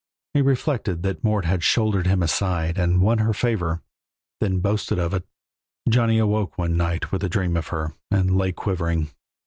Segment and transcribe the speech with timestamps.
[0.33, 3.83] He reflected that Mort had shouldered him aside and won her favor,
[4.39, 5.27] then boasted of it.
[5.87, 9.11] Johnny awoke one night with a dream of her, and lay quivering.